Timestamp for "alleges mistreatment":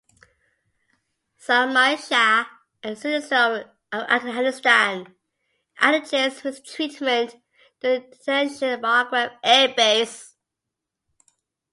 5.79-7.35